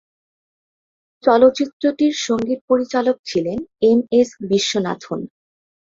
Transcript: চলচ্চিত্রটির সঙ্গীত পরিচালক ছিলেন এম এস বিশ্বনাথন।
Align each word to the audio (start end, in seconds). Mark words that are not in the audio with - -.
চলচ্চিত্রটির 1.23 2.13
সঙ্গীত 2.19 2.59
পরিচালক 2.69 3.17
ছিলেন 3.25 3.57
এম 3.81 3.99
এস 4.11 4.29
বিশ্বনাথন। 4.49 5.19